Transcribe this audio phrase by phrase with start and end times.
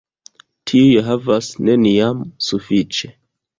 [0.71, 3.15] Tiuj havas neniam sufiĉe.